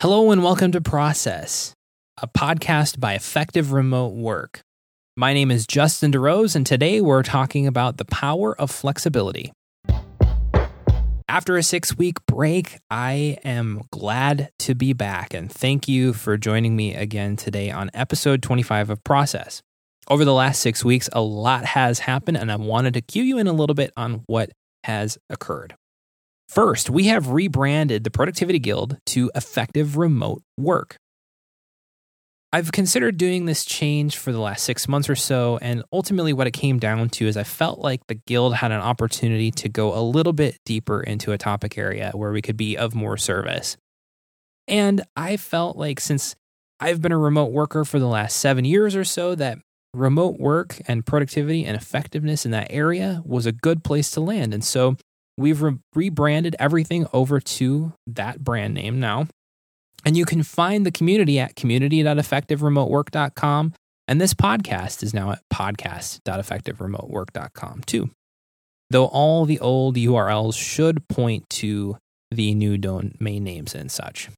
[0.00, 1.74] Hello and welcome to Process,
[2.22, 4.60] a podcast by Effective Remote Work.
[5.16, 9.50] My name is Justin DeRose, and today we're talking about the power of flexibility.
[11.28, 16.36] After a six week break, I am glad to be back, and thank you for
[16.36, 19.62] joining me again today on episode 25 of Process.
[20.08, 23.38] Over the last six weeks, a lot has happened, and I wanted to cue you
[23.38, 24.52] in a little bit on what
[24.84, 25.74] has occurred.
[26.48, 30.96] First, we have rebranded the Productivity Guild to Effective Remote Work.
[32.50, 36.46] I've considered doing this change for the last six months or so, and ultimately, what
[36.46, 39.94] it came down to is I felt like the Guild had an opportunity to go
[39.94, 43.76] a little bit deeper into a topic area where we could be of more service.
[44.66, 46.34] And I felt like since
[46.80, 49.58] I've been a remote worker for the last seven years or so, that
[49.92, 54.54] remote work and productivity and effectiveness in that area was a good place to land.
[54.54, 54.96] And so
[55.38, 59.28] We've re- rebranded everything over to that brand name now.
[60.04, 63.74] And you can find the community at community.effectiveremotework.com.
[64.06, 68.10] And this podcast is now at podcast.effectiveremotework.com too.
[68.90, 71.98] Though all the old URLs should point to
[72.30, 74.30] the new domain names and such.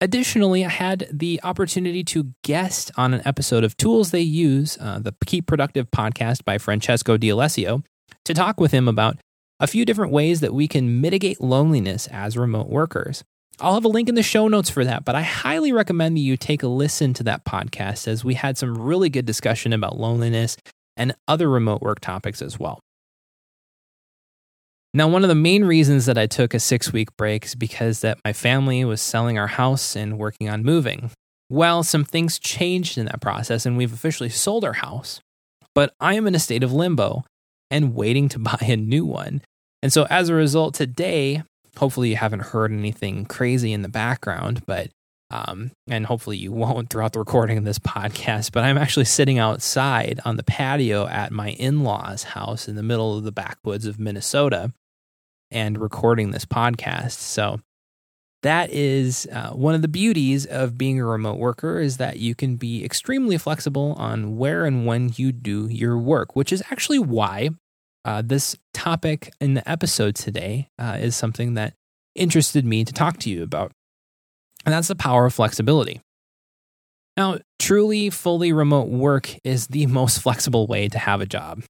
[0.00, 5.00] Additionally, I had the opportunity to guest on an episode of Tools They Use, uh,
[5.00, 7.82] the Keep Productive podcast by Francesco D'Alessio,
[8.24, 9.16] to talk with him about
[9.60, 13.24] a few different ways that we can mitigate loneliness as remote workers.
[13.60, 16.20] I'll have a link in the show notes for that, but I highly recommend that
[16.20, 19.98] you take a listen to that podcast as we had some really good discussion about
[19.98, 20.56] loneliness
[20.96, 22.78] and other remote work topics as well.
[24.94, 28.00] Now, one of the main reasons that I took a six week break is because
[28.00, 31.10] that my family was selling our house and working on moving.
[31.50, 35.20] Well, some things changed in that process and we've officially sold our house,
[35.74, 37.24] but I am in a state of limbo
[37.70, 39.42] and waiting to buy a new one.
[39.82, 41.42] And so as a result, today,
[41.76, 44.88] hopefully you haven't heard anything crazy in the background, but
[45.30, 49.38] um, and hopefully you won't throughout the recording of this podcast, but I'm actually sitting
[49.38, 53.86] outside on the patio at my in law's house in the middle of the backwoods
[53.86, 54.72] of Minnesota
[55.50, 57.12] and recording this podcast.
[57.12, 57.60] So
[58.42, 62.34] that is uh, one of the beauties of being a remote worker is that you
[62.34, 67.00] can be extremely flexible on where and when you do your work, which is actually
[67.00, 67.50] why
[68.04, 71.74] uh, this topic in the episode today uh, is something that
[72.14, 73.72] interested me to talk to you about.
[74.64, 76.00] And that's the power of flexibility.
[77.16, 81.64] Now, truly fully remote work is the most flexible way to have a job.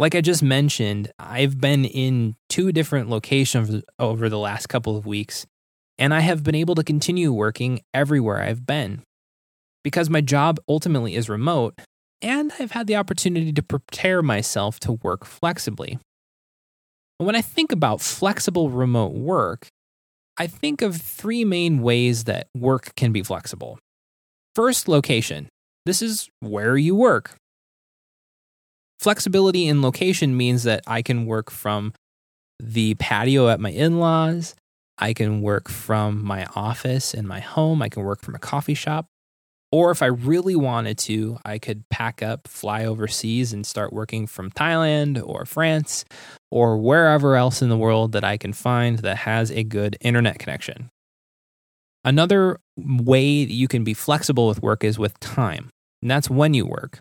[0.00, 5.06] Like I just mentioned, I've been in two different locations over the last couple of
[5.06, 5.46] weeks
[6.00, 9.02] and I have been able to continue working everywhere I've been.
[9.84, 11.78] Because my job ultimately is remote,
[12.22, 15.98] and I've had the opportunity to prepare myself to work flexibly.
[17.18, 19.68] When I think about flexible remote work,
[20.38, 23.78] I think of three main ways that work can be flexible.
[24.54, 25.48] First, location.
[25.84, 27.36] This is where you work.
[29.00, 31.92] Flexibility in location means that I can work from
[32.58, 34.54] the patio at my in laws.
[35.00, 37.80] I can work from my office in my home.
[37.82, 39.06] I can work from a coffee shop.
[39.72, 44.26] Or if I really wanted to, I could pack up, fly overseas, and start working
[44.26, 46.04] from Thailand or France
[46.50, 50.38] or wherever else in the world that I can find that has a good internet
[50.38, 50.90] connection.
[52.04, 55.70] Another way that you can be flexible with work is with time,
[56.02, 56.98] and that's when you work.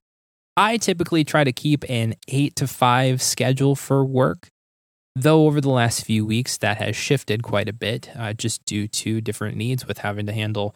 [0.56, 4.50] I typically try to keep an eight to five schedule for work
[5.16, 8.88] Though over the last few weeks, that has shifted quite a bit uh, just due
[8.88, 10.76] to different needs with having to handle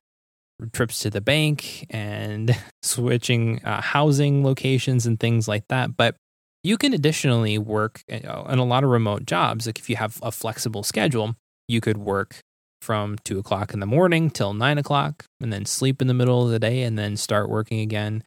[0.72, 5.96] trips to the bank and switching uh, housing locations and things like that.
[5.96, 6.16] But
[6.64, 9.66] you can additionally work uh, in a lot of remote jobs.
[9.66, 11.36] Like if you have a flexible schedule,
[11.68, 12.40] you could work
[12.82, 16.44] from two o'clock in the morning till nine o'clock and then sleep in the middle
[16.44, 18.24] of the day and then start working again,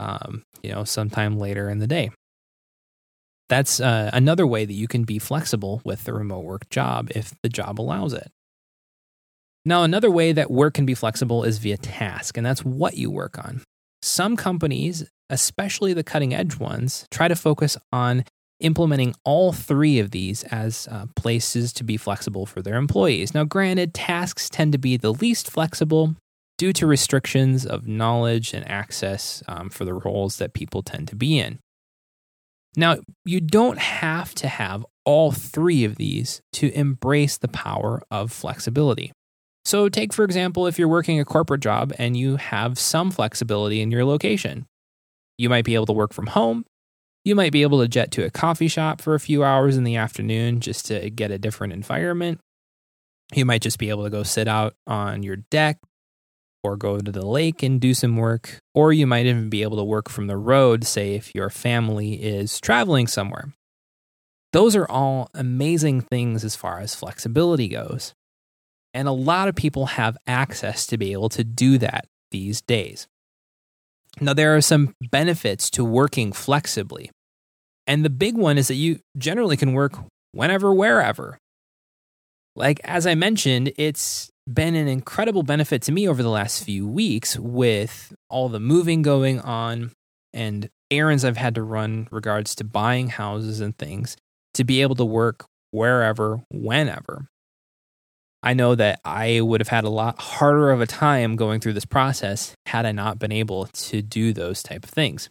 [0.00, 2.10] um, you know, sometime later in the day
[3.48, 7.32] that's uh, another way that you can be flexible with the remote work job if
[7.42, 8.30] the job allows it.
[9.64, 13.10] Now, another way that work can be flexible is via task, and that's what you
[13.10, 13.62] work on.
[14.02, 18.24] Some companies, especially the cutting edge ones, try to focus on
[18.60, 23.34] implementing all three of these as uh, places to be flexible for their employees.
[23.34, 26.16] Now, granted, tasks tend to be the least flexible
[26.56, 31.16] due to restrictions of knowledge and access um, for the roles that people tend to
[31.16, 31.58] be in.
[32.78, 38.30] Now, you don't have to have all three of these to embrace the power of
[38.30, 39.10] flexibility.
[39.64, 43.82] So, take for example, if you're working a corporate job and you have some flexibility
[43.82, 44.66] in your location.
[45.36, 46.64] You might be able to work from home.
[47.24, 49.82] You might be able to jet to a coffee shop for a few hours in
[49.82, 52.38] the afternoon just to get a different environment.
[53.34, 55.78] You might just be able to go sit out on your deck
[56.62, 59.76] or go to the lake and do some work, or you might even be able
[59.76, 63.52] to work from the road, say if your family is traveling somewhere.
[64.52, 68.14] Those are all amazing things as far as flexibility goes.
[68.94, 73.06] And a lot of people have access to be able to do that these days.
[74.20, 77.10] Now, there are some benefits to working flexibly.
[77.86, 79.98] And the big one is that you generally can work
[80.32, 81.38] whenever, wherever.
[82.56, 86.86] Like, as I mentioned, it's been an incredible benefit to me over the last few
[86.86, 89.92] weeks with all the moving going on
[90.32, 94.16] and errands I've had to run regards to buying houses and things
[94.54, 97.26] to be able to work wherever, whenever.
[98.42, 101.72] I know that I would have had a lot harder of a time going through
[101.72, 105.28] this process had I not been able to do those type of things.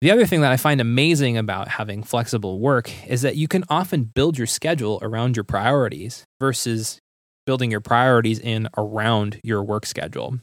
[0.00, 3.64] The other thing that I find amazing about having flexible work is that you can
[3.70, 6.98] often build your schedule around your priorities versus
[7.46, 10.38] building your priorities in around your work schedule.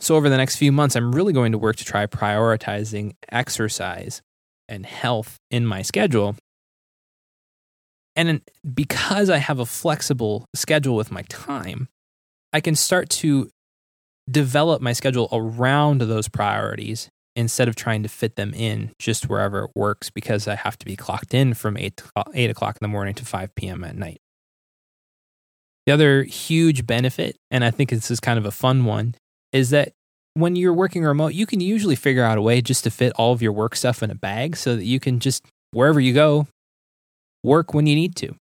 [0.00, 4.22] So, over the next few months, I'm really going to work to try prioritizing exercise
[4.68, 6.36] and health in my schedule.
[8.16, 8.40] And
[8.74, 11.88] because I have a flexible schedule with my time,
[12.52, 13.50] I can start to
[14.30, 19.64] develop my schedule around those priorities instead of trying to fit them in just wherever
[19.64, 22.02] it works because I have to be clocked in from 8,
[22.32, 23.82] 8 o'clock in the morning to 5 p.m.
[23.82, 24.20] at night.
[25.86, 29.14] The other huge benefit, and I think this is kind of a fun one,
[29.52, 29.92] is that
[30.34, 33.32] when you're working remote, you can usually figure out a way just to fit all
[33.32, 36.46] of your work stuff in a bag so that you can just, wherever you go,
[37.42, 38.34] work when you need to.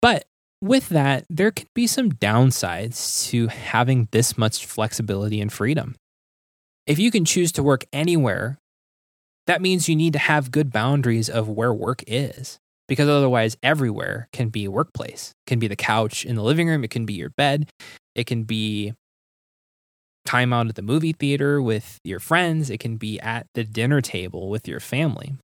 [0.00, 0.24] But
[0.62, 5.96] with that, there can be some downsides to having this much flexibility and freedom.
[6.86, 8.58] If you can choose to work anywhere,
[9.46, 12.58] that means you need to have good boundaries of where work is
[12.90, 15.32] because otherwise everywhere can be a workplace.
[15.46, 17.70] It can be the couch in the living room, it can be your bed,
[18.16, 18.94] it can be
[20.26, 24.00] time out at the movie theater with your friends, it can be at the dinner
[24.00, 25.34] table with your family.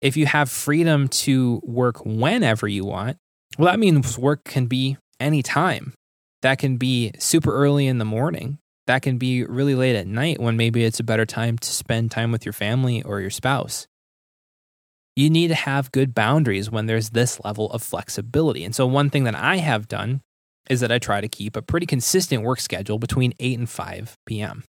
[0.00, 3.18] If you have freedom to work whenever you want,
[3.58, 5.92] well, that means work can be anytime.
[6.40, 8.56] That can be super early in the morning.
[8.86, 12.10] That can be really late at night when maybe it's a better time to spend
[12.10, 13.86] time with your family or your spouse.
[15.16, 18.64] You need to have good boundaries when there's this level of flexibility.
[18.64, 20.22] And so, one thing that I have done
[20.68, 24.16] is that I try to keep a pretty consistent work schedule between 8 and 5
[24.26, 24.64] p.m.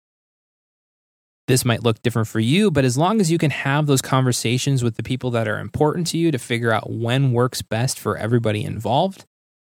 [1.48, 4.82] This might look different for you, but as long as you can have those conversations
[4.82, 8.16] with the people that are important to you to figure out when works best for
[8.16, 9.24] everybody involved,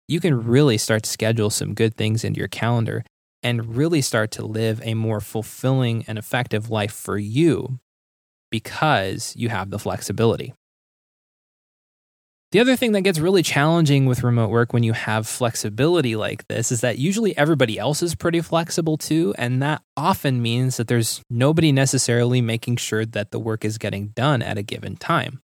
[0.07, 3.03] you can really start to schedule some good things into your calendar
[3.41, 7.79] and really start to live a more fulfilling and effective life for you
[8.51, 10.53] because you have the flexibility.
[12.51, 16.45] The other thing that gets really challenging with remote work when you have flexibility like
[16.49, 19.33] this is that usually everybody else is pretty flexible too.
[19.37, 24.07] And that often means that there's nobody necessarily making sure that the work is getting
[24.09, 25.41] done at a given time.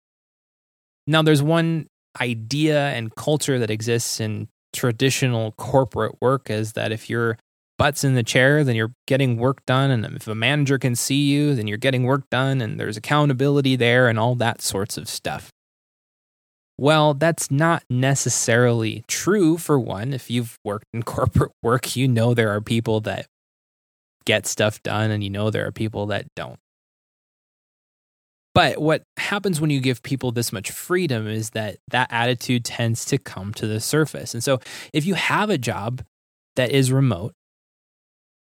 [1.06, 1.86] Now, there's one
[2.20, 7.38] idea and culture that exists in traditional corporate work is that if your
[7.78, 9.92] butt's in the chair, then you're getting work done.
[9.92, 13.76] And if a manager can see you, then you're getting work done and there's accountability
[13.76, 15.52] there and all that sorts of stuff.
[16.78, 20.14] Well, that's not necessarily true for one.
[20.14, 23.28] If you've worked in corporate work, you know there are people that
[24.26, 26.60] get stuff done and you know there are people that don't.
[28.54, 33.04] But what happens when you give people this much freedom is that that attitude tends
[33.06, 34.34] to come to the surface.
[34.34, 34.62] And so
[34.94, 36.04] if you have a job
[36.56, 37.34] that is remote,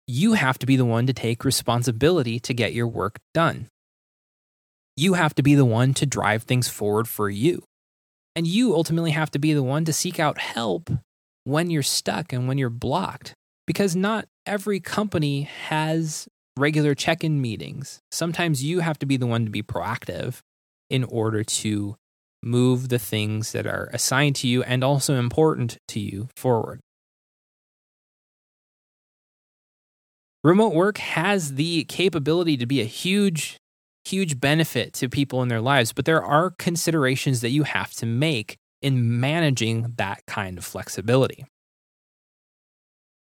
[0.08, 3.68] you have to be the one to take responsibility to get your work done.
[4.96, 7.64] You have to be the one to drive things forward for you.
[8.36, 10.90] And you ultimately have to be the one to seek out help
[11.46, 13.34] when you're stuck and when you're blocked.
[13.66, 16.28] Because not every company has
[16.58, 18.00] regular check in meetings.
[18.12, 20.42] Sometimes you have to be the one to be proactive
[20.90, 21.96] in order to
[22.44, 26.80] move the things that are assigned to you and also important to you forward.
[30.44, 33.58] Remote work has the capability to be a huge
[34.06, 38.06] huge benefit to people in their lives, but there are considerations that you have to
[38.06, 41.46] make in managing that kind of flexibility.